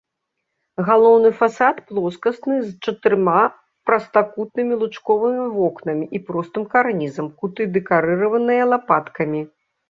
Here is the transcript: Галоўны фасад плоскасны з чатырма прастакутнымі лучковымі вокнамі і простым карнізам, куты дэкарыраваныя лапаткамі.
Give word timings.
Галоўны 0.87 1.29
фасад 1.41 1.81
плоскасны 1.89 2.55
з 2.69 2.89
чатырма 2.89 3.41
прастакутнымі 3.89 4.73
лучковымі 4.85 5.45
вокнамі 5.59 6.05
і 6.21 6.23
простым 6.31 6.63
карнізам, 6.73 7.27
куты 7.43 7.61
дэкарыраваныя 7.77 8.63
лапаткамі. 8.73 9.41